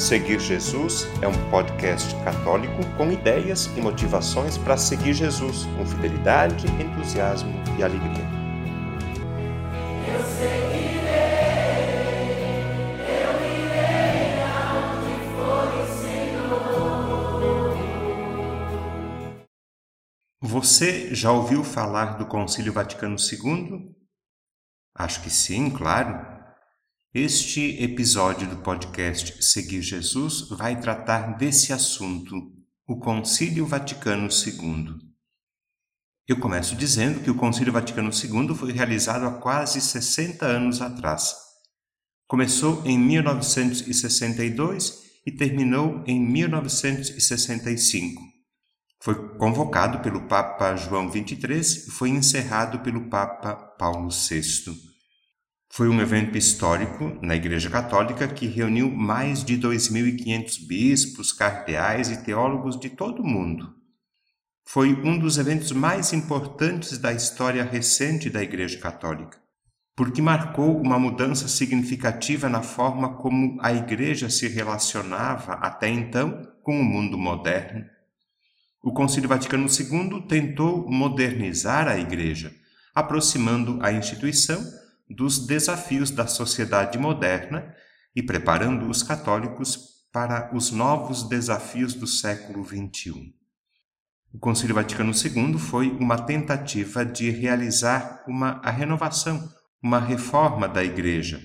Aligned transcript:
Seguir 0.00 0.40
Jesus 0.40 1.06
é 1.20 1.28
um 1.28 1.50
podcast 1.50 2.14
católico 2.24 2.82
com 2.96 3.12
ideias 3.12 3.66
e 3.76 3.82
motivações 3.82 4.56
para 4.56 4.78
seguir 4.78 5.12
Jesus 5.12 5.66
com 5.76 5.84
fidelidade, 5.84 6.66
entusiasmo 6.82 7.52
e 7.78 7.82
alegria. 7.82 8.24
Eu 10.08 10.24
seguirei, 10.24 11.10
eu 13.10 13.44
irei 13.44 14.40
for 15.36 15.68
o. 20.42 20.48
Você 20.48 21.14
já 21.14 21.30
ouviu 21.30 21.62
falar 21.62 22.16
do 22.16 22.24
Concílio 22.24 22.72
Vaticano 22.72 23.16
II? 23.18 23.94
Acho 24.96 25.22
que 25.22 25.28
sim, 25.28 25.68
claro. 25.68 26.29
Este 27.12 27.82
episódio 27.82 28.48
do 28.48 28.58
podcast 28.58 29.44
Seguir 29.44 29.82
Jesus 29.82 30.48
vai 30.50 30.80
tratar 30.80 31.36
desse 31.36 31.72
assunto, 31.72 32.36
o 32.86 33.00
Concílio 33.00 33.66
Vaticano 33.66 34.28
II. 34.28 34.94
Eu 36.28 36.38
começo 36.38 36.76
dizendo 36.76 37.20
que 37.20 37.28
o 37.28 37.34
Concílio 37.34 37.72
Vaticano 37.72 38.10
II 38.10 38.54
foi 38.54 38.70
realizado 38.70 39.26
há 39.26 39.40
quase 39.40 39.80
60 39.80 40.46
anos 40.46 40.80
atrás. 40.80 41.34
Começou 42.28 42.80
em 42.86 42.96
1962 42.96 45.02
e 45.26 45.32
terminou 45.32 46.04
em 46.06 46.24
1965. 46.24 48.22
Foi 49.02 49.36
convocado 49.36 49.98
pelo 49.98 50.28
Papa 50.28 50.76
João 50.76 51.10
XXIII 51.10 51.88
e 51.88 51.90
foi 51.90 52.10
encerrado 52.10 52.78
pelo 52.84 53.10
Papa 53.10 53.56
Paulo 53.56 54.10
VI. 54.10 54.89
Foi 55.72 55.88
um 55.88 56.00
evento 56.00 56.36
histórico 56.36 57.16
na 57.22 57.36
Igreja 57.36 57.70
Católica 57.70 58.26
que 58.26 58.44
reuniu 58.44 58.90
mais 58.90 59.44
de 59.44 59.56
2.500 59.56 60.66
bispos, 60.66 61.32
cardeais 61.32 62.10
e 62.10 62.24
teólogos 62.24 62.78
de 62.78 62.90
todo 62.90 63.22
o 63.22 63.26
mundo. 63.26 63.72
Foi 64.64 64.92
um 64.92 65.16
dos 65.16 65.38
eventos 65.38 65.70
mais 65.70 66.12
importantes 66.12 66.98
da 66.98 67.12
história 67.12 67.62
recente 67.62 68.28
da 68.28 68.42
Igreja 68.42 68.80
Católica, 68.80 69.38
porque 69.94 70.20
marcou 70.20 70.76
uma 70.76 70.98
mudança 70.98 71.46
significativa 71.46 72.48
na 72.48 72.62
forma 72.62 73.16
como 73.18 73.56
a 73.62 73.72
Igreja 73.72 74.28
se 74.28 74.48
relacionava 74.48 75.52
até 75.52 75.88
então 75.88 76.50
com 76.64 76.80
o 76.80 76.84
mundo 76.84 77.16
moderno. 77.16 77.84
O 78.82 78.92
Concílio 78.92 79.28
Vaticano 79.28 79.68
II 79.68 80.22
tentou 80.26 80.90
modernizar 80.90 81.86
a 81.86 81.96
Igreja, 81.96 82.52
aproximando 82.92 83.78
a 83.80 83.92
instituição 83.92 84.79
dos 85.20 85.38
desafios 85.38 86.10
da 86.10 86.26
sociedade 86.26 86.96
moderna 86.96 87.74
e 88.16 88.22
preparando 88.22 88.88
os 88.88 89.02
católicos 89.02 89.78
para 90.10 90.50
os 90.56 90.70
novos 90.70 91.28
desafios 91.28 91.92
do 91.92 92.06
século 92.06 92.64
XXI. 92.64 93.34
O 94.32 94.38
Concílio 94.38 94.74
Vaticano 94.74 95.12
II 95.12 95.58
foi 95.58 95.90
uma 95.90 96.16
tentativa 96.16 97.04
de 97.04 97.28
realizar 97.28 98.24
uma 98.26 98.62
a 98.64 98.70
renovação, 98.70 99.46
uma 99.82 100.00
reforma 100.00 100.66
da 100.66 100.82
Igreja, 100.82 101.38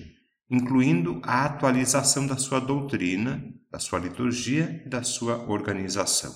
incluindo 0.50 1.20
a 1.22 1.44
atualização 1.44 2.26
da 2.26 2.38
sua 2.38 2.60
doutrina, 2.60 3.44
da 3.70 3.78
sua 3.78 3.98
liturgia 3.98 4.82
e 4.86 4.88
da 4.88 5.02
sua 5.02 5.36
organização. 5.50 6.32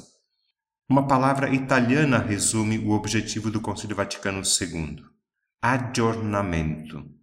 Uma 0.86 1.08
palavra 1.08 1.48
italiana 1.48 2.18
resume 2.18 2.78
o 2.80 2.91
objetivo 2.91 3.50
do 3.50 3.62
Concílio 3.62 3.96
Vaticano 3.96 4.42
II: 4.42 5.02
aggiornamento 5.62 7.18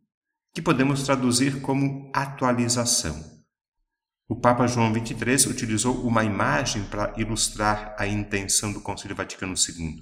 que 0.57 0.61
podemos 0.63 1.03
traduzir 1.03 1.61
como 1.61 2.09
atualização. 2.11 3.23
O 4.27 4.35
Papa 4.35 4.65
João 4.65 4.91
XXIII 4.91 5.51
utilizou 5.51 6.01
uma 6.01 6.23
imagem 6.23 6.83
para 6.85 7.13
ilustrar 7.15 7.95
a 7.95 8.07
intenção 8.07 8.73
do 8.73 8.81
Concílio 8.81 9.15
Vaticano 9.15 9.53
II. 9.53 10.01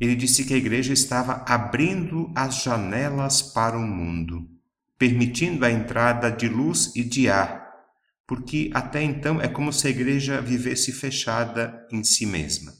Ele 0.00 0.16
disse 0.16 0.46
que 0.46 0.54
a 0.54 0.56
Igreja 0.56 0.94
estava 0.94 1.44
abrindo 1.46 2.32
as 2.34 2.62
janelas 2.62 3.42
para 3.42 3.76
o 3.76 3.82
mundo, 3.82 4.48
permitindo 4.98 5.66
a 5.66 5.70
entrada 5.70 6.32
de 6.32 6.48
luz 6.48 6.90
e 6.96 7.04
de 7.04 7.28
ar, 7.28 7.70
porque 8.26 8.70
até 8.72 9.02
então 9.02 9.38
é 9.38 9.48
como 9.48 9.70
se 9.70 9.86
a 9.86 9.90
Igreja 9.90 10.40
vivesse 10.40 10.92
fechada 10.92 11.86
em 11.92 12.02
si 12.02 12.24
mesma. 12.24 12.72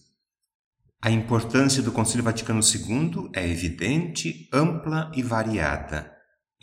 A 1.02 1.10
importância 1.10 1.82
do 1.82 1.92
Concílio 1.92 2.24
Vaticano 2.24 2.62
II 2.62 3.28
é 3.34 3.46
evidente, 3.46 4.48
ampla 4.50 5.12
e 5.14 5.22
variada. 5.22 6.13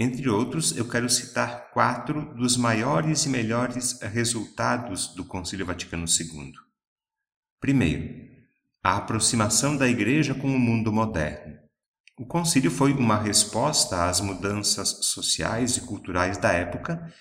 Entre 0.04 0.28
outros, 0.28 0.76
eu 0.76 0.90
quero 0.90 1.08
citar 1.08 1.70
quatro 1.70 2.34
dos 2.34 2.58
maiores 2.58 3.28
e 3.28 3.30
melhores 3.30 4.02
resultados 4.02 5.14
do 5.14 5.24
Concílio 5.24 5.64
Vaticano 5.64 6.08
II. 6.08 6.54
Primeiro, 7.60 8.12
a 8.84 8.98
aproximação 8.98 9.78
da 9.78 9.88
Igreja 9.88 10.34
com 10.34 10.48
o 10.48 10.60
mundo 10.60 10.92
moderno. 10.92 11.56
O 12.18 12.26
concílio 12.26 12.72
foi 12.72 12.94
uma 12.94 13.16
resposta 13.16 14.10
às 14.10 14.20
mudanças 14.22 15.06
sociais 15.06 15.78
e 15.78 15.82
culturais 15.82 16.36
da 16.36 16.52
época 16.52 17.14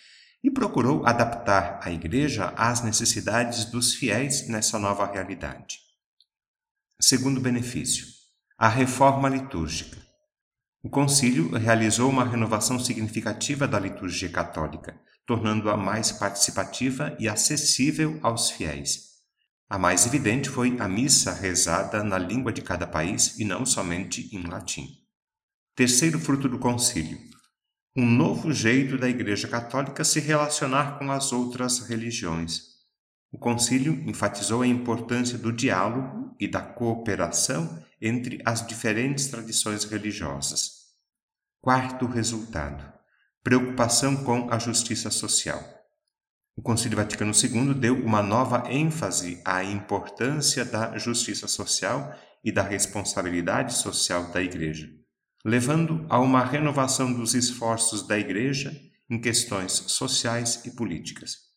e 0.42 0.50
procurou 0.50 1.04
adaptar 1.04 1.80
a 1.82 1.90
Igreja 1.90 2.46
às 2.56 2.82
necessidades 2.82 3.66
dos 3.66 3.92
fiéis 3.92 4.48
nessa 4.48 4.78
nova 4.78 5.04
realidade. 5.04 5.80
Segundo 6.98 7.42
benefício, 7.42 8.06
a 8.56 8.68
reforma 8.68 9.28
litúrgica. 9.28 10.09
O 10.82 10.88
concílio 10.88 11.50
realizou 11.50 12.08
uma 12.08 12.24
renovação 12.24 12.78
significativa 12.78 13.68
da 13.68 13.78
liturgia 13.78 14.30
católica, 14.30 14.98
tornando-a 15.26 15.76
mais 15.76 16.10
participativa 16.10 17.14
e 17.18 17.28
acessível 17.28 18.18
aos 18.22 18.50
fiéis. 18.50 19.10
A 19.68 19.78
mais 19.78 20.06
evidente 20.06 20.48
foi 20.48 20.76
a 20.80 20.88
missa 20.88 21.34
rezada 21.34 22.02
na 22.02 22.16
língua 22.16 22.50
de 22.50 22.62
cada 22.62 22.86
país 22.86 23.38
e 23.38 23.44
não 23.44 23.66
somente 23.66 24.34
em 24.34 24.42
latim. 24.46 24.88
Terceiro 25.76 26.18
fruto 26.18 26.48
do 26.48 26.58
concílio: 26.58 27.18
um 27.94 28.06
novo 28.06 28.50
jeito 28.50 28.96
da 28.96 29.08
Igreja 29.08 29.48
Católica 29.48 30.02
se 30.02 30.18
relacionar 30.18 30.98
com 30.98 31.12
as 31.12 31.30
outras 31.30 31.80
religiões. 31.80 32.69
O 33.32 33.38
concílio 33.38 33.92
enfatizou 34.08 34.62
a 34.62 34.66
importância 34.66 35.38
do 35.38 35.52
diálogo 35.52 36.34
e 36.38 36.48
da 36.48 36.60
cooperação 36.60 37.80
entre 38.00 38.40
as 38.44 38.66
diferentes 38.66 39.28
tradições 39.28 39.84
religiosas. 39.84 40.80
Quarto 41.60 42.06
resultado: 42.06 42.92
preocupação 43.42 44.24
com 44.24 44.50
a 44.50 44.58
justiça 44.58 45.10
social. 45.10 45.62
O 46.56 46.62
Concílio 46.62 46.96
Vaticano 46.96 47.32
II 47.32 47.74
deu 47.74 47.94
uma 48.04 48.22
nova 48.22 48.70
ênfase 48.70 49.40
à 49.44 49.62
importância 49.62 50.64
da 50.64 50.98
justiça 50.98 51.46
social 51.46 52.14
e 52.44 52.50
da 52.50 52.62
responsabilidade 52.62 53.74
social 53.74 54.30
da 54.32 54.42
Igreja, 54.42 54.90
levando 55.44 56.04
a 56.08 56.18
uma 56.18 56.44
renovação 56.44 57.12
dos 57.12 57.34
esforços 57.34 58.06
da 58.06 58.18
Igreja 58.18 58.74
em 59.08 59.20
questões 59.20 59.72
sociais 59.72 60.64
e 60.64 60.70
políticas. 60.72 61.49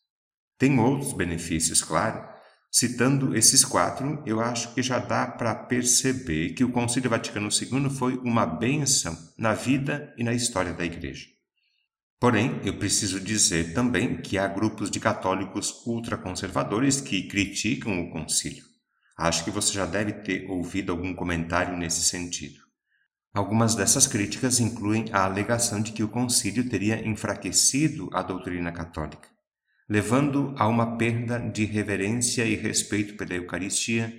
Tem 0.64 0.78
outros 0.78 1.12
benefícios, 1.12 1.82
claro, 1.82 2.26
Citando 2.72 3.36
esses 3.36 3.64
quatro, 3.64 4.20
eu 4.26 4.40
acho 4.40 4.74
que 4.74 4.82
já 4.82 4.98
dá 4.98 5.28
para 5.28 5.54
perceber 5.54 6.54
que 6.54 6.64
o 6.64 6.72
Concílio 6.72 7.08
Vaticano 7.08 7.48
II 7.48 7.88
foi 7.88 8.16
uma 8.16 8.44
bênção 8.44 9.16
na 9.38 9.52
vida 9.54 10.12
e 10.18 10.24
na 10.24 10.32
história 10.32 10.72
da 10.72 10.84
Igreja. 10.84 11.26
Porém, 12.18 12.60
eu 12.64 12.76
preciso 12.76 13.20
dizer 13.20 13.74
também 13.74 14.16
que 14.20 14.38
há 14.38 14.48
grupos 14.48 14.90
de 14.90 14.98
católicos 14.98 15.84
ultraconservadores 15.86 17.00
que 17.00 17.28
criticam 17.28 18.00
o 18.00 18.10
concílio. 18.10 18.64
Acho 19.16 19.44
que 19.44 19.52
você 19.52 19.72
já 19.74 19.86
deve 19.86 20.12
ter 20.12 20.50
ouvido 20.50 20.90
algum 20.90 21.14
comentário 21.14 21.76
nesse 21.76 22.02
sentido. 22.02 22.58
Algumas 23.32 23.76
dessas 23.76 24.08
críticas 24.08 24.58
incluem 24.58 25.04
a 25.12 25.26
alegação 25.26 25.80
de 25.80 25.92
que 25.92 26.02
o 26.02 26.08
concílio 26.08 26.68
teria 26.68 27.06
enfraquecido 27.06 28.08
a 28.12 28.20
doutrina 28.20 28.72
católica 28.72 29.33
levando 29.88 30.54
a 30.56 30.66
uma 30.66 30.96
perda 30.96 31.38
de 31.38 31.64
reverência 31.64 32.44
e 32.44 32.54
respeito 32.54 33.16
pela 33.16 33.34
Eucaristia, 33.34 34.12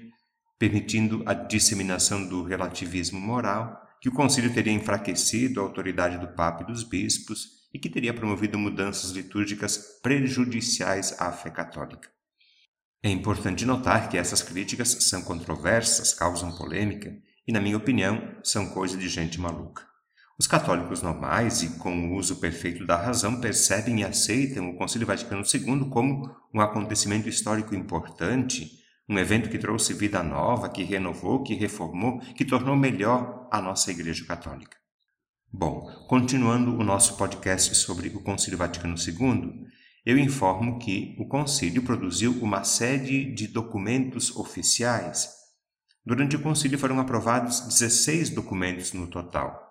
permitindo 0.59 1.23
a 1.25 1.33
disseminação 1.33 2.27
do 2.27 2.43
relativismo 2.43 3.19
moral, 3.19 3.81
que 3.99 4.09
o 4.09 4.13
concílio 4.13 4.53
teria 4.53 4.73
enfraquecido 4.73 5.59
a 5.59 5.63
autoridade 5.63 6.17
do 6.19 6.33
Papa 6.35 6.63
e 6.63 6.67
dos 6.67 6.83
bispos 6.83 7.65
e 7.73 7.79
que 7.79 7.89
teria 7.89 8.13
promovido 8.13 8.57
mudanças 8.57 9.11
litúrgicas 9.11 9.99
prejudiciais 10.01 11.19
à 11.19 11.31
fé 11.31 11.49
católica. 11.49 12.09
É 13.03 13.09
importante 13.09 13.65
notar 13.65 14.09
que 14.09 14.17
essas 14.17 14.41
críticas 14.41 14.89
são 15.01 15.21
controversas, 15.21 16.13
causam 16.13 16.55
polêmica 16.55 17.15
e, 17.47 17.51
na 17.51 17.59
minha 17.59 17.77
opinião, 17.77 18.39
são 18.43 18.69
coisa 18.69 18.97
de 18.97 19.09
gente 19.09 19.39
maluca. 19.39 19.94
Os 20.37 20.47
católicos 20.47 21.01
normais 21.01 21.63
e 21.63 21.79
com 21.79 22.09
o 22.09 22.15
uso 22.15 22.41
perfeito 22.41 22.85
da 22.85 22.97
razão 22.97 23.39
percebem 23.39 24.01
e 24.01 24.03
aceitam 24.03 24.69
o 24.69 24.75
Concílio 24.75 25.07
Vaticano 25.07 25.43
II 25.43 25.89
como 25.89 26.29
um 26.53 26.59
acontecimento 26.59 27.29
histórico 27.29 27.73
importante, 27.73 28.83
um 29.07 29.17
evento 29.17 29.49
que 29.49 29.57
trouxe 29.57 29.93
vida 29.93 30.21
nova, 30.21 30.67
que 30.67 30.83
renovou, 30.83 31.41
que 31.41 31.53
reformou, 31.53 32.19
que 32.35 32.43
tornou 32.43 32.75
melhor 32.75 33.47
a 33.49 33.61
nossa 33.61 33.91
Igreja 33.91 34.25
Católica. 34.25 34.75
Bom, 35.49 35.89
continuando 36.09 36.75
o 36.75 36.83
nosso 36.83 37.15
podcast 37.15 37.73
sobre 37.73 38.09
o 38.09 38.21
Concílio 38.21 38.57
Vaticano 38.57 38.95
II, 38.97 39.53
eu 40.05 40.17
informo 40.17 40.79
que 40.79 41.15
o 41.17 41.29
Concílio 41.29 41.81
produziu 41.83 42.33
uma 42.43 42.65
série 42.65 43.33
de 43.33 43.47
documentos 43.47 44.35
oficiais. 44.35 45.29
Durante 46.05 46.35
o 46.35 46.41
Concílio 46.41 46.77
foram 46.77 46.99
aprovados 46.99 47.61
16 47.61 48.31
documentos 48.31 48.91
no 48.91 49.07
total. 49.07 49.64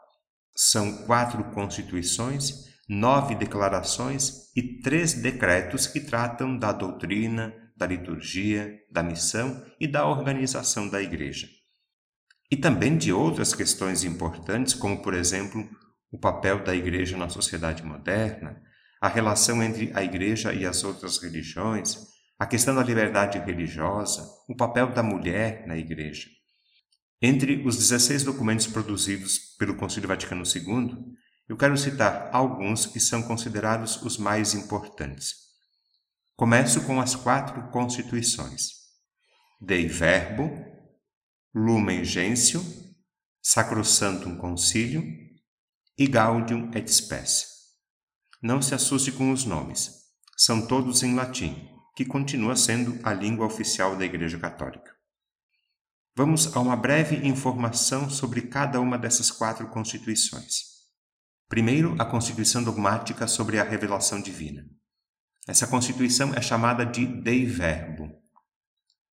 São 0.57 1.05
quatro 1.05 1.43
constituições, 1.53 2.65
nove 2.89 3.35
declarações 3.35 4.53
e 4.55 4.81
três 4.81 5.15
decretos 5.15 5.87
que 5.87 6.01
tratam 6.01 6.57
da 6.57 6.73
doutrina, 6.73 7.53
da 7.77 7.87
liturgia, 7.87 8.73
da 8.91 9.03
missão 9.03 9.65
e 9.81 9.87
da 9.87 10.07
organização 10.07 10.89
da 10.89 11.03
Igreja. 11.03 11.49
E 12.51 12.57
também 12.57 12.97
de 12.97 13.13
outras 13.13 13.53
questões 13.55 14.05
importantes, 14.05 14.75
como, 14.75 15.03
por 15.03 15.15
exemplo, 15.15 15.69
o 16.13 16.19
papel 16.19 16.63
da 16.63 16.75
Igreja 16.75 17.17
na 17.17 17.29
sociedade 17.29 17.83
moderna, 17.83 18.63
a 19.01 19.09
relação 19.09 19.63
entre 19.63 19.91
a 19.93 20.05
Igreja 20.05 20.53
e 20.53 20.65
as 20.65 20.85
outras 20.85 21.19
religiões, 21.19 21.99
a 22.39 22.47
questão 22.47 22.75
da 22.75 22.83
liberdade 22.83 23.39
religiosa, 23.39 24.23
o 24.49 24.57
papel 24.57 24.93
da 24.93 25.03
mulher 25.03 25.67
na 25.67 25.77
Igreja. 25.77 26.29
Entre 27.21 27.67
os 27.67 27.77
16 27.77 28.25
documentos 28.25 28.67
produzidos 28.67 29.39
pelo 29.59 29.77
Concílio 29.77 30.09
Vaticano 30.09 30.43
II, 30.45 31.15
eu 31.49 31.57
quero 31.57 31.77
citar 31.77 32.31
alguns 32.33 32.87
que 32.87 32.99
são 32.99 33.23
considerados 33.23 34.01
os 34.03 34.19
mais 34.19 34.55
importantes. 34.55 35.45
Começo 36.37 36.85
com 36.85 37.01
as 37.01 37.15
quatro 37.15 37.71
constituições: 37.71 38.71
Dei 39.61 39.87
Verbo, 39.87 40.51
Lumen 41.55 42.05
Gentium, 42.05 42.65
Sacrosantum 43.43 44.37
Concilium 44.37 45.05
e 45.97 46.07
Gaudium 46.07 46.71
et 46.75 46.89
Spes. 46.89 47.47
Não 48.43 48.61
se 48.61 48.75
assuste 48.75 49.13
com 49.13 49.31
os 49.31 49.45
nomes. 49.45 49.91
São 50.37 50.67
todos 50.67 51.03
em 51.03 51.15
latim, 51.15 51.69
que 51.95 52.05
continua 52.05 52.57
sendo 52.57 52.99
a 53.03 53.15
língua 53.15 53.47
oficial 53.47 53.97
da 53.97 54.05
Igreja 54.05 54.39
Católica. 54.39 54.94
Vamos 56.17 56.57
a 56.57 56.61
uma 56.61 56.77
breve 56.77 57.27
informação 57.27 58.09
sobre 58.09 58.43
cada 58.43 58.81
uma 58.81 58.97
dessas 58.97 59.33
quatro 59.33 59.67
constituições. 59.67 60.75
Primeiro, 61.49 61.97
a 62.01 62.05
Constituição 62.05 62.63
Dogmática 62.63 63.27
sobre 63.27 63.59
a 63.59 63.65
Revelação 63.65 64.23
Divina. 64.23 64.65
Essa 65.49 65.67
Constituição 65.67 66.33
é 66.33 66.41
chamada 66.41 66.87
de 66.87 67.05
Dei 67.05 67.45
Verbo. 67.45 68.09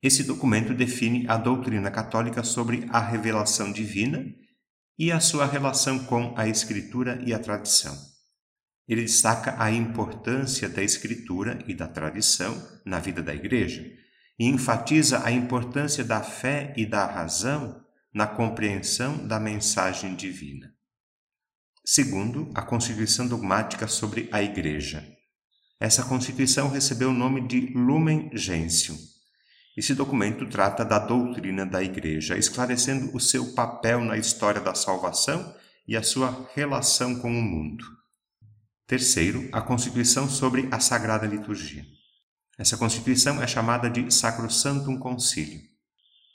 Esse 0.02 0.24
documento 0.24 0.74
define 0.74 1.26
a 1.26 1.38
doutrina 1.38 1.90
católica 1.90 2.44
sobre 2.44 2.86
a 2.90 3.00
revelação 3.00 3.72
divina 3.72 4.22
e 4.98 5.10
a 5.10 5.20
sua 5.20 5.46
relação 5.46 6.04
com 6.04 6.34
a 6.36 6.46
Escritura 6.48 7.18
e 7.26 7.32
a 7.32 7.38
tradição. 7.38 7.96
Ele 8.86 9.02
destaca 9.02 9.54
a 9.58 9.70
importância 9.70 10.68
da 10.68 10.82
escritura 10.82 11.64
e 11.66 11.72
da 11.72 11.88
tradição 11.88 12.62
na 12.84 12.98
vida 12.98 13.22
da 13.22 13.34
igreja 13.34 13.99
e 14.40 14.46
enfatiza 14.46 15.22
a 15.22 15.30
importância 15.30 16.02
da 16.02 16.22
fé 16.22 16.72
e 16.74 16.86
da 16.86 17.04
razão 17.04 17.84
na 18.12 18.26
compreensão 18.26 19.26
da 19.26 19.38
mensagem 19.38 20.14
divina. 20.14 20.72
Segundo, 21.84 22.50
a 22.54 22.62
Constituição 22.62 23.28
Dogmática 23.28 23.86
sobre 23.86 24.30
a 24.32 24.42
Igreja. 24.42 25.06
Essa 25.78 26.04
Constituição 26.04 26.70
recebeu 26.70 27.10
o 27.10 27.14
nome 27.14 27.46
de 27.46 27.70
Lumen 27.74 28.30
Gentium. 28.32 28.96
Esse 29.76 29.94
documento 29.94 30.48
trata 30.48 30.86
da 30.86 30.98
doutrina 30.98 31.66
da 31.66 31.82
Igreja, 31.82 32.38
esclarecendo 32.38 33.14
o 33.14 33.20
seu 33.20 33.52
papel 33.52 34.00
na 34.00 34.16
história 34.16 34.60
da 34.62 34.74
salvação 34.74 35.54
e 35.86 35.94
a 35.98 36.02
sua 36.02 36.48
relação 36.54 37.20
com 37.20 37.30
o 37.30 37.42
mundo. 37.42 37.84
Terceiro, 38.86 39.50
a 39.52 39.60
Constituição 39.60 40.30
sobre 40.30 40.66
a 40.72 40.80
Sagrada 40.80 41.26
Liturgia. 41.26 41.99
Essa 42.60 42.76
Constituição 42.76 43.42
é 43.42 43.46
chamada 43.46 43.88
de 43.88 44.12
Sacrosantum 44.12 44.98
Concilium. 44.98 45.62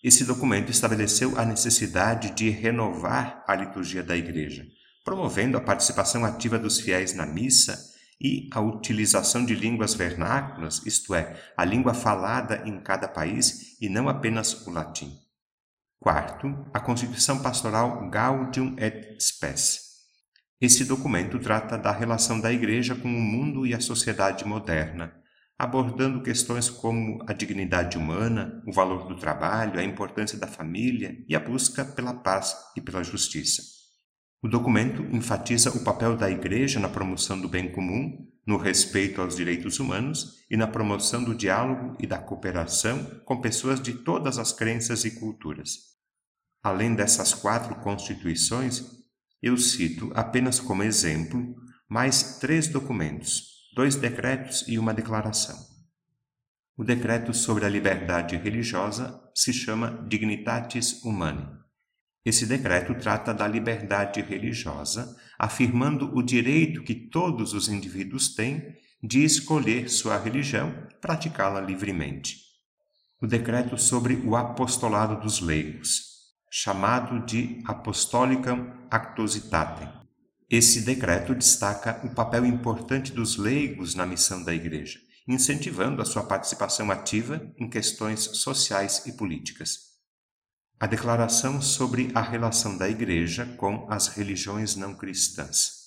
Esse 0.03 0.25
documento 0.25 0.71
estabeleceu 0.71 1.37
a 1.37 1.45
necessidade 1.45 2.31
de 2.31 2.49
renovar 2.49 3.43
a 3.47 3.53
liturgia 3.53 4.01
da 4.01 4.17
Igreja, 4.17 4.65
promovendo 5.03 5.55
a 5.55 5.61
participação 5.61 6.25
ativa 6.25 6.57
dos 6.57 6.79
fiéis 6.79 7.13
na 7.13 7.27
missa 7.27 7.77
e 8.19 8.49
a 8.51 8.59
utilização 8.59 9.45
de 9.45 9.53
línguas 9.53 9.93
vernáculas, 9.93 10.81
isto 10.83 11.13
é, 11.13 11.39
a 11.55 11.63
língua 11.63 11.93
falada 11.93 12.63
em 12.65 12.81
cada 12.81 13.07
país 13.07 13.79
e 13.79 13.87
não 13.87 14.09
apenas 14.09 14.65
o 14.65 14.71
latim. 14.71 15.15
Quarto, 15.99 16.47
a 16.73 16.79
Constituição 16.79 17.37
Pastoral 17.37 18.09
Gaudium 18.09 18.75
et 18.79 19.15
Spes. 19.21 19.79
Esse 20.59 20.85
documento 20.85 21.37
trata 21.37 21.77
da 21.77 21.91
relação 21.91 22.41
da 22.41 22.51
Igreja 22.51 22.95
com 22.95 23.09
o 23.09 23.21
mundo 23.21 23.67
e 23.67 23.75
a 23.75 23.79
sociedade 23.79 24.43
moderna, 24.43 25.23
abordando 25.57 26.21
questões 26.21 26.69
como 26.69 27.23
a 27.27 27.33
dignidade 27.33 27.97
humana, 27.97 28.61
o 28.67 28.73
valor 28.73 29.07
do 29.07 29.15
trabalho, 29.15 29.79
a 29.79 29.83
importância 29.83 30.37
da 30.37 30.47
família 30.47 31.15
e 31.27 31.35
a 31.35 31.39
busca 31.39 31.85
pela 31.85 32.13
paz 32.13 32.55
e 32.75 32.81
pela 32.81 33.03
justiça. 33.03 33.61
O 34.43 34.47
documento 34.47 35.01
enfatiza 35.15 35.71
o 35.71 35.83
papel 35.83 36.15
da 36.15 36.29
Igreja 36.29 36.79
na 36.79 36.89
promoção 36.89 37.39
do 37.39 37.47
bem 37.47 37.71
comum, 37.71 38.27
no 38.45 38.57
respeito 38.57 39.21
aos 39.21 39.35
direitos 39.35 39.79
humanos 39.79 40.45
e 40.51 40.55
na 40.55 40.67
promoção 40.67 41.23
do 41.23 41.33
diálogo 41.33 41.97
e 41.99 42.05
da 42.05 42.19
cooperação 42.19 43.21
com 43.25 43.41
pessoas 43.41 43.81
de 43.81 43.93
todas 43.93 44.37
as 44.37 44.51
crenças 44.51 45.03
e 45.03 45.19
culturas. 45.19 45.95
Além 46.61 46.93
dessas 46.93 47.33
quatro 47.33 47.75
constituições, 47.75 48.83
eu 49.41 49.57
cito 49.57 50.11
apenas 50.13 50.59
como 50.59 50.83
exemplo 50.83 51.55
mais 51.89 52.39
três 52.39 52.67
documentos, 52.67 53.54
dois 53.75 53.97
decretos 53.97 54.63
e 54.69 54.79
uma 54.79 54.93
declaração. 54.93 55.57
O 56.77 56.83
decreto 56.83 57.33
sobre 57.33 57.65
a 57.65 57.69
liberdade 57.69 58.37
religiosa 58.37 59.21
se 59.35 59.51
chama 59.51 60.05
Dignitatis 60.07 61.03
Humanae. 61.03 61.45
Esse 62.23 62.45
decreto 62.45 62.95
trata 62.95 63.33
da 63.33 63.45
liberdade 63.45 64.21
religiosa, 64.21 65.13
afirmando 65.37 66.15
o 66.15 66.23
direito 66.23 66.83
que 66.83 66.95
todos 66.95 67.53
os 67.53 67.67
indivíduos 67.67 68.33
têm 68.33 68.77
de 69.03 69.25
escolher 69.25 69.89
sua 69.89 70.17
religião, 70.17 70.73
praticá-la 71.01 71.59
livremente. 71.59 72.37
O 73.21 73.27
decreto 73.27 73.77
sobre 73.77 74.15
o 74.25 74.37
apostolado 74.37 75.21
dos 75.21 75.41
leigos, 75.41 76.33
chamado 76.49 77.25
de 77.25 77.61
Apostolicam 77.65 78.87
Actuositatem. 78.89 80.04
Esse 80.49 80.81
decreto 80.81 81.33
destaca 81.33 82.01
o 82.05 82.13
papel 82.13 82.45
importante 82.45 83.11
dos 83.11 83.35
leigos 83.35 83.95
na 83.95 84.05
missão 84.05 84.43
da 84.43 84.53
Igreja, 84.53 84.99
incentivando 85.27 86.03
a 86.03 86.05
sua 86.05 86.23
participação 86.23 86.91
ativa 86.91 87.51
em 87.57 87.67
questões 87.67 88.19
sociais 88.19 89.03
e 89.07 89.13
políticas. 89.13 89.95
A 90.79 90.85
declaração 90.85 91.61
sobre 91.61 92.11
a 92.13 92.21
relação 92.21 92.77
da 92.77 92.87
Igreja 92.87 93.45
com 93.57 93.87
as 93.89 94.07
religiões 94.07 94.75
não 94.75 94.93
cristãs. 94.93 95.85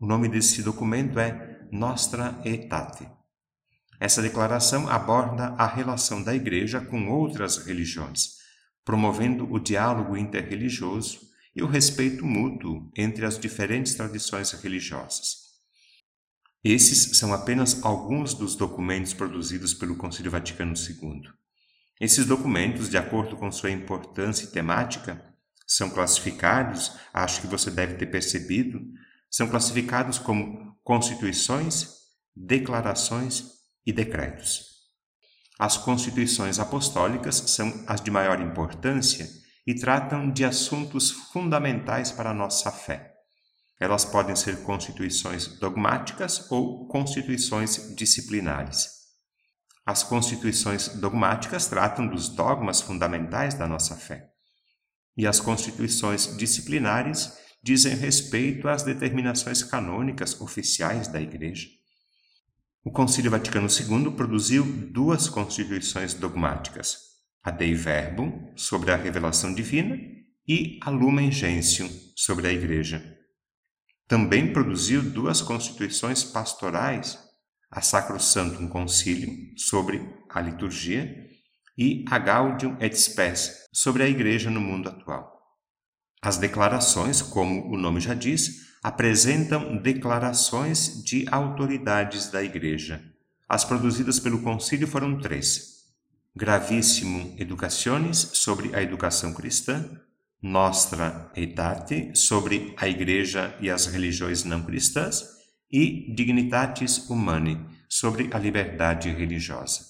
O 0.00 0.06
nome 0.06 0.26
desse 0.26 0.62
documento 0.62 1.18
é 1.18 1.60
Nostra 1.70 2.40
Aetate. 2.44 3.06
Essa 4.00 4.22
declaração 4.22 4.88
aborda 4.88 5.48
a 5.58 5.66
relação 5.66 6.22
da 6.22 6.34
Igreja 6.34 6.80
com 6.80 7.10
outras 7.10 7.58
religiões, 7.58 8.38
promovendo 8.86 9.52
o 9.52 9.60
diálogo 9.60 10.16
interreligioso 10.16 11.31
e 11.54 11.62
o 11.62 11.66
respeito 11.66 12.24
mútuo 12.24 12.90
entre 12.96 13.24
as 13.24 13.38
diferentes 13.38 13.94
tradições 13.94 14.52
religiosas. 14.52 15.42
Esses 16.64 17.18
são 17.18 17.32
apenas 17.34 17.82
alguns 17.82 18.34
dos 18.34 18.54
documentos 18.54 19.12
produzidos 19.12 19.74
pelo 19.74 19.96
Concílio 19.96 20.30
Vaticano 20.30 20.74
II. 20.74 21.22
Esses 22.00 22.24
documentos, 22.24 22.88
de 22.88 22.96
acordo 22.96 23.36
com 23.36 23.50
sua 23.50 23.70
importância 23.70 24.44
e 24.44 24.48
temática, 24.48 25.22
são 25.66 25.90
classificados, 25.90 26.92
acho 27.12 27.40
que 27.40 27.46
você 27.46 27.70
deve 27.70 27.94
ter 27.94 28.06
percebido, 28.06 28.80
são 29.30 29.48
classificados 29.48 30.18
como 30.18 30.76
constituições, 30.84 31.88
declarações 32.34 33.44
e 33.84 33.92
decretos. 33.92 34.72
As 35.58 35.76
constituições 35.76 36.58
apostólicas 36.58 37.36
são 37.36 37.84
as 37.86 38.00
de 38.00 38.10
maior 38.10 38.40
importância 38.40 39.41
e 39.66 39.74
tratam 39.74 40.30
de 40.30 40.44
assuntos 40.44 41.10
fundamentais 41.10 42.10
para 42.10 42.30
a 42.30 42.34
nossa 42.34 42.70
fé. 42.70 43.12
Elas 43.78 44.04
podem 44.04 44.36
ser 44.36 44.62
constituições 44.62 45.58
dogmáticas 45.58 46.50
ou 46.50 46.86
constituições 46.86 47.94
disciplinares. 47.96 48.88
As 49.84 50.02
constituições 50.02 50.88
dogmáticas 50.88 51.66
tratam 51.66 52.06
dos 52.06 52.28
dogmas 52.28 52.80
fundamentais 52.80 53.54
da 53.54 53.66
nossa 53.66 53.96
fé. 53.96 54.28
E 55.16 55.26
as 55.26 55.40
constituições 55.40 56.36
disciplinares 56.36 57.36
dizem 57.62 57.94
respeito 57.94 58.68
às 58.68 58.82
determinações 58.82 59.62
canônicas 59.62 60.40
oficiais 60.40 61.08
da 61.08 61.20
Igreja. 61.20 61.68
O 62.84 62.90
Concílio 62.90 63.30
Vaticano 63.30 63.68
II 63.68 64.12
produziu 64.12 64.64
duas 64.92 65.28
constituições 65.28 66.14
dogmáticas, 66.14 67.11
a 67.42 67.50
Dei 67.50 67.74
Verbum, 67.74 68.52
sobre 68.56 68.90
a 68.90 68.96
revelação 68.96 69.54
divina, 69.54 69.98
e 70.46 70.78
a 70.82 70.90
Lumen 70.90 71.30
Gentium, 71.30 71.88
sobre 72.16 72.46
a 72.48 72.52
Igreja. 72.52 73.02
Também 74.06 74.52
produziu 74.52 75.02
duas 75.02 75.40
constituições 75.40 76.22
pastorais, 76.22 77.18
a 77.70 77.80
Sacrosantum 77.80 78.68
Concilium 78.68 79.34
sobre 79.56 80.06
a 80.28 80.40
liturgia 80.42 81.10
e 81.76 82.04
a 82.10 82.18
Gaudium 82.18 82.76
et 82.78 82.94
Spes 82.94 83.68
sobre 83.72 84.02
a 84.02 84.08
igreja 84.08 84.50
no 84.50 84.60
mundo 84.60 84.90
atual. 84.90 85.32
As 86.20 86.36
declarações, 86.36 87.22
como 87.22 87.72
o 87.72 87.78
nome 87.78 87.98
já 87.98 88.12
diz, 88.12 88.76
apresentam 88.82 89.80
declarações 89.80 91.02
de 91.02 91.24
autoridades 91.30 92.30
da 92.30 92.44
igreja. 92.44 93.02
As 93.48 93.64
produzidas 93.64 94.20
pelo 94.20 94.42
concílio 94.42 94.86
foram 94.86 95.18
três: 95.18 95.81
Gravissimo 96.34 97.34
Educationes 97.38 98.16
sobre 98.32 98.74
a 98.74 98.82
educação 98.82 99.34
cristã, 99.34 100.00
Nostra 100.42 101.30
Aetate 101.36 102.16
sobre 102.16 102.74
a 102.78 102.88
igreja 102.88 103.54
e 103.60 103.68
as 103.68 103.84
religiões 103.84 104.42
não 104.42 104.62
cristãs 104.62 105.22
e 105.70 106.10
Dignitatis 106.14 107.10
Humanae 107.10 107.60
sobre 107.86 108.30
a 108.32 108.38
liberdade 108.38 109.10
religiosa. 109.10 109.80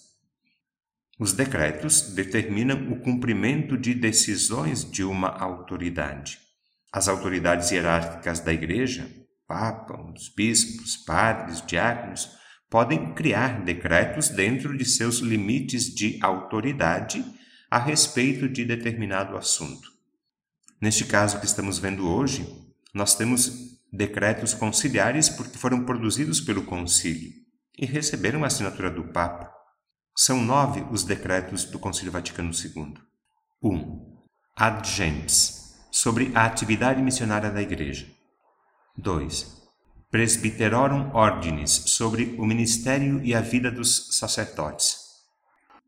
Os 1.17 1.33
decretos 1.33 2.13
determinam 2.13 2.91
o 2.91 3.01
cumprimento 3.01 3.79
de 3.79 3.95
decisões 3.95 4.85
de 4.85 5.05
uma 5.05 5.29
autoridade. 5.29 6.41
As 6.93 7.07
autoridades 7.07 7.71
hierárquicas 7.71 8.41
da 8.41 8.53
Igreja, 8.53 9.09
Papa, 9.47 9.97
os 10.13 10.29
bispos, 10.35 10.97
padres, 10.97 11.65
diáconos, 11.65 12.42
podem 12.73 13.13
criar 13.13 13.61
decretos 13.63 14.31
dentro 14.31 14.75
de 14.75 14.87
seus 14.87 15.19
limites 15.19 15.95
de 15.95 16.19
autoridade 16.23 17.23
a 17.71 17.79
respeito 17.79 18.49
de 18.49 18.65
determinado 18.65 19.37
assunto. 19.37 19.93
Neste 20.81 21.05
caso 21.05 21.39
que 21.39 21.45
estamos 21.45 21.79
vendo 21.79 22.09
hoje, 22.09 22.51
nós 22.95 23.15
temos 23.15 23.79
decretos 23.93 24.55
conciliares 24.55 25.29
porque 25.29 25.59
foram 25.59 25.85
produzidos 25.85 26.41
pelo 26.41 26.65
concílio 26.65 27.31
e 27.79 27.85
receberam 27.85 28.43
a 28.43 28.47
assinatura 28.47 28.91
do 28.91 29.05
Papa. 29.05 29.53
São 30.17 30.43
nove 30.43 30.83
os 30.91 31.05
decretos 31.05 31.67
do 31.67 31.79
Concílio 31.79 32.11
Vaticano 32.11 32.53
II. 32.53 32.95
1. 33.63 33.69
Um, 33.69 34.17
Ad 34.57 34.89
gentes, 34.89 35.75
sobre 35.91 36.33
a 36.35 36.47
atividade 36.47 37.03
missionária 37.03 37.51
da 37.51 37.61
Igreja. 37.61 38.07
2. 38.97 39.62
Presbyterorum 40.13 41.11
Ordinis, 41.15 41.71
sobre 41.87 42.37
o 42.39 42.45
ministério 42.45 43.25
e 43.25 43.35
a 43.35 43.41
vida 43.41 43.71
dos 43.71 44.19
sacerdotes. 44.19 44.99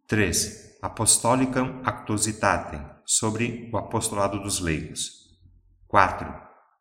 3. 0.09 0.79
Apostolicam 0.81 1.83
Actuositatem, 1.85 2.81
sobre 3.05 3.69
o 3.71 3.77
apostolado 3.77 4.43
dos 4.43 4.61
leigos. 4.61 5.29
4. 5.89 6.27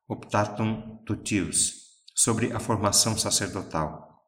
Optatum 0.07 1.03
Tutius, 1.05 1.73
sobre 2.15 2.53
a 2.53 2.61
formação 2.61 3.17
sacerdotal. 3.17 4.23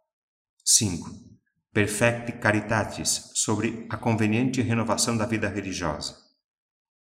5 0.65 1.09
Perfecti 1.71 2.33
Caritatis, 2.33 3.31
sobre 3.33 3.87
a 3.89 3.95
conveniente 3.95 4.61
renovação 4.61 5.15
da 5.15 5.25
vida 5.25 5.47
religiosa. 5.47 6.17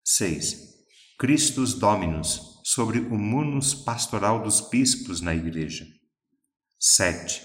6. 0.05 0.75
Christus 1.19 1.75
Dominus, 1.75 2.61
sobre 2.63 3.01
o 3.01 3.19
munus 3.19 3.75
pastoral 3.75 4.45
dos 4.45 4.61
bispos 4.61 5.21
na 5.21 5.35
Igreja. 5.35 5.85
7. 6.87 7.43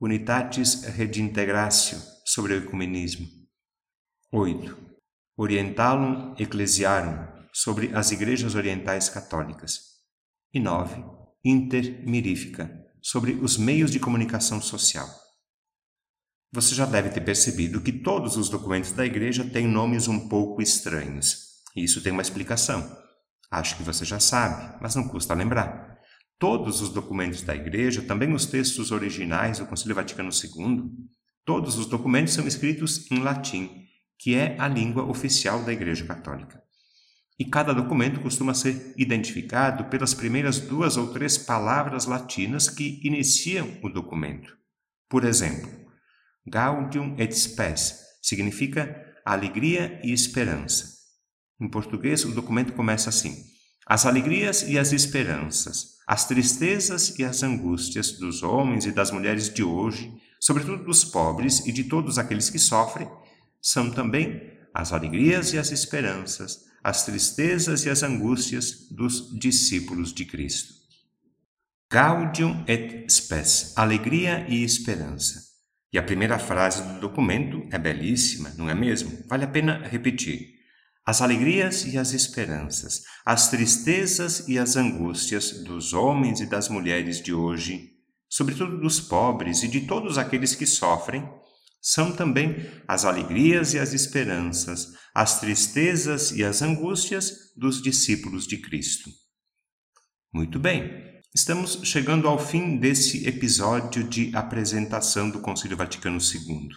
Unitatis 0.00 0.84
Redintegratio, 0.84 1.98
sobre 2.24 2.54
o 2.54 2.58
ecumenismo. 2.58 3.26
8. 4.32 4.78
Orientalum 5.36 6.36
Ecclesiarum, 6.38 7.26
sobre 7.52 7.92
as 7.96 8.12
igrejas 8.12 8.54
orientais 8.54 9.08
católicas. 9.08 9.80
E 10.54 10.60
9. 10.60 11.02
Intermirifica, 11.44 12.70
sobre 13.02 13.32
os 13.32 13.58
meios 13.58 13.90
de 13.90 13.98
comunicação 13.98 14.62
social. 14.62 15.08
Você 16.52 16.72
já 16.72 16.86
deve 16.86 17.10
ter 17.10 17.22
percebido 17.22 17.82
que 17.82 17.90
todos 17.90 18.36
os 18.36 18.48
documentos 18.48 18.92
da 18.92 19.04
igreja 19.04 19.44
têm 19.50 19.66
nomes 19.66 20.06
um 20.06 20.28
pouco 20.28 20.62
estranhos. 20.62 21.56
E 21.74 21.82
isso 21.82 22.00
tem 22.00 22.12
uma 22.12 22.22
explicação. 22.22 22.96
Acho 23.50 23.76
que 23.78 23.82
você 23.82 24.04
já 24.04 24.20
sabe, 24.20 24.78
mas 24.80 24.94
não 24.94 25.08
custa 25.08 25.34
lembrar. 25.34 25.95
Todos 26.38 26.82
os 26.82 26.90
documentos 26.90 27.42
da 27.42 27.54
igreja, 27.54 28.02
também 28.02 28.34
os 28.34 28.44
textos 28.44 28.90
originais 28.90 29.58
do 29.58 29.66
Concílio 29.66 29.94
Vaticano 29.94 30.28
II, 30.30 30.90
todos 31.44 31.78
os 31.78 31.86
documentos 31.86 32.34
são 32.34 32.46
escritos 32.46 33.10
em 33.10 33.20
latim, 33.20 33.86
que 34.18 34.34
é 34.34 34.54
a 34.58 34.68
língua 34.68 35.04
oficial 35.04 35.62
da 35.62 35.72
Igreja 35.72 36.04
Católica. 36.04 36.62
E 37.38 37.44
cada 37.44 37.72
documento 37.72 38.20
costuma 38.20 38.54
ser 38.54 38.94
identificado 38.96 39.84
pelas 39.86 40.12
primeiras 40.12 40.58
duas 40.58 40.96
ou 40.96 41.12
três 41.12 41.38
palavras 41.38 42.06
latinas 42.06 42.68
que 42.68 43.00
iniciam 43.02 43.78
o 43.82 43.88
documento. 43.88 44.56
Por 45.08 45.24
exemplo, 45.24 45.70
Gaudium 46.46 47.14
et 47.18 47.32
Spes 47.32 47.94
significa 48.22 49.04
alegria 49.24 50.00
e 50.02 50.12
esperança. 50.12 50.96
Em 51.60 51.68
português, 51.68 52.24
o 52.24 52.32
documento 52.32 52.72
começa 52.72 53.08
assim: 53.08 53.44
As 53.86 54.06
alegrias 54.06 54.62
e 54.62 54.78
as 54.78 54.92
esperanças, 54.92 55.95
as 56.06 56.26
tristezas 56.26 57.18
e 57.18 57.24
as 57.24 57.42
angústias 57.42 58.12
dos 58.12 58.42
homens 58.42 58.86
e 58.86 58.92
das 58.92 59.10
mulheres 59.10 59.52
de 59.52 59.64
hoje, 59.64 60.12
sobretudo 60.38 60.84
dos 60.84 61.04
pobres 61.04 61.66
e 61.66 61.72
de 61.72 61.84
todos 61.84 62.16
aqueles 62.16 62.48
que 62.48 62.58
sofrem, 62.58 63.10
são 63.60 63.90
também 63.90 64.40
as 64.72 64.92
alegrias 64.92 65.52
e 65.52 65.58
as 65.58 65.72
esperanças, 65.72 66.64
as 66.84 67.04
tristezas 67.04 67.84
e 67.84 67.90
as 67.90 68.04
angústias 68.04 68.86
dos 68.90 69.36
discípulos 69.36 70.12
de 70.12 70.24
Cristo. 70.24 70.74
Gaudium 71.90 72.64
et 72.68 73.10
Spes, 73.10 73.72
alegria 73.76 74.46
e 74.48 74.62
esperança. 74.62 75.40
E 75.92 75.98
a 75.98 76.02
primeira 76.02 76.38
frase 76.38 76.82
do 76.82 77.00
documento 77.00 77.66
é 77.72 77.78
belíssima, 77.78 78.52
não 78.56 78.68
é 78.68 78.74
mesmo? 78.74 79.24
Vale 79.26 79.44
a 79.44 79.48
pena 79.48 79.78
repetir. 79.88 80.55
As 81.06 81.22
alegrias 81.22 81.84
e 81.84 81.96
as 81.96 82.12
esperanças, 82.12 83.02
as 83.24 83.48
tristezas 83.48 84.48
e 84.48 84.58
as 84.58 84.74
angústias 84.74 85.62
dos 85.62 85.92
homens 85.92 86.40
e 86.40 86.46
das 86.46 86.68
mulheres 86.68 87.22
de 87.22 87.32
hoje, 87.32 87.92
sobretudo 88.28 88.80
dos 88.80 88.98
pobres 88.98 89.62
e 89.62 89.68
de 89.68 89.82
todos 89.82 90.18
aqueles 90.18 90.56
que 90.56 90.66
sofrem, 90.66 91.24
são 91.80 92.10
também 92.10 92.56
as 92.88 93.04
alegrias 93.04 93.72
e 93.72 93.78
as 93.78 93.92
esperanças, 93.92 94.88
as 95.14 95.38
tristezas 95.38 96.32
e 96.32 96.42
as 96.42 96.60
angústias 96.60 97.52
dos 97.56 97.80
discípulos 97.80 98.44
de 98.44 98.58
Cristo. 98.58 99.08
Muito 100.34 100.58
bem, 100.58 101.06
Estamos 101.36 101.80
chegando 101.84 102.28
ao 102.28 102.38
fim 102.38 102.78
desse 102.78 103.28
episódio 103.28 104.02
de 104.02 104.34
apresentação 104.34 105.28
do 105.28 105.38
Concílio 105.40 105.76
Vaticano 105.76 106.16
II. 106.16 106.70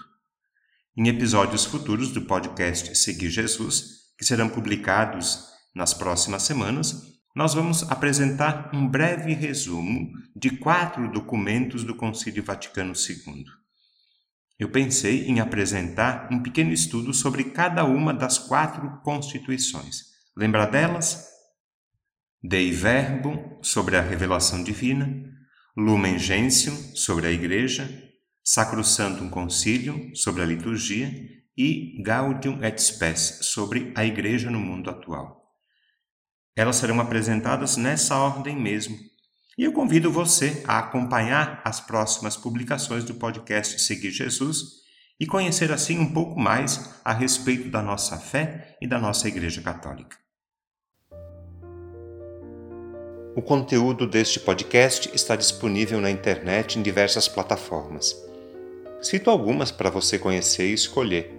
Em 0.98 1.08
episódios 1.08 1.64
futuros 1.64 2.12
do 2.12 2.24
podcast 2.24 2.94
Seguir 2.98 3.30
Jesus, 3.30 3.99
que 4.20 4.26
serão 4.26 4.50
publicados 4.50 5.48
nas 5.74 5.94
próximas 5.94 6.44
semanas, 6.44 7.08
nós 7.34 7.54
vamos 7.54 7.90
apresentar 7.90 8.70
um 8.74 8.86
breve 8.86 9.34
resumo 9.34 10.12
de 10.36 10.58
quatro 10.58 11.10
documentos 11.10 11.86
do 11.86 11.96
Concílio 11.96 12.44
Vaticano 12.44 12.92
II. 12.94 13.46
Eu 14.60 14.70
pensei 14.70 15.26
em 15.26 15.40
apresentar 15.40 16.28
um 16.30 16.44
pequeno 16.44 16.74
estudo 16.74 17.14
sobre 17.14 17.46
cada 17.46 17.86
uma 17.86 18.14
das 18.14 18.38
quatro 18.38 19.00
constituições. 19.04 20.10
Lembra 20.36 20.66
delas? 20.66 21.26
Dei 22.44 22.72
Verbo 22.72 23.58
sobre 23.62 23.96
a 23.96 24.02
revelação 24.02 24.62
divina, 24.62 25.08
Lumen 25.78 26.20
Gentium 26.20 26.76
sobre 26.94 27.28
a 27.28 27.32
Igreja, 27.32 27.90
Sacrosantum 28.44 29.30
Concilium 29.30 30.14
sobre 30.14 30.42
a 30.42 30.46
liturgia 30.46 31.39
e 31.60 32.02
Gaudium 32.02 32.64
et 32.64 32.82
Spes 32.82 33.40
sobre 33.42 33.92
a 33.94 34.06
Igreja 34.06 34.50
no 34.50 34.62
mundo 34.62 34.90
atual. 34.90 35.54
Elas 36.56 36.78
serão 36.78 37.02
apresentadas 37.02 37.76
nessa 37.76 38.18
ordem 38.18 38.56
mesmo. 38.56 38.98
E 39.58 39.66
eu 39.66 39.74
convido 39.74 40.10
você 40.10 40.64
a 40.66 40.80
acompanhar 40.80 41.62
as 41.66 41.82
próximas 41.82 42.38
publicações 42.38 43.04
do 43.04 43.16
podcast 43.16 43.78
Seguir 43.82 44.12
Jesus 44.12 44.80
e 45.20 45.28
conhecer 45.28 45.70
assim 45.70 46.00
um 46.00 46.14
pouco 46.14 46.40
mais 46.40 46.98
a 47.04 47.12
respeito 47.12 47.70
da 47.70 47.82
nossa 47.82 48.18
fé 48.18 48.78
e 48.82 48.88
da 48.88 48.98
nossa 48.98 49.28
Igreja 49.28 49.62
Católica. 49.62 50.16
O 53.36 53.42
conteúdo 53.42 54.08
deste 54.08 54.40
podcast 54.40 55.12
está 55.14 55.36
disponível 55.36 56.00
na 56.00 56.10
internet 56.10 56.80
em 56.80 56.82
diversas 56.82 57.28
plataformas. 57.28 58.16
Cito 59.02 59.30
algumas 59.30 59.72
para 59.72 59.90
você 59.90 60.18
conhecer 60.18 60.70
e 60.70 60.74
escolher: 60.74 61.39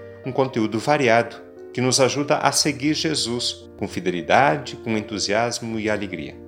um 0.25 0.31
conteúdo 0.31 0.79
variado 0.79 1.35
que 1.73 1.81
nos 1.81 1.99
ajuda 1.99 2.37
a 2.37 2.51
seguir 2.51 2.93
Jesus 2.93 3.69
com 3.77 3.87
fidelidade, 3.87 4.75
com 4.77 4.97
entusiasmo 4.97 5.79
e 5.79 5.89
alegria. 5.89 6.40